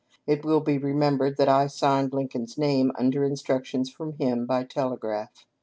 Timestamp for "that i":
1.35-1.67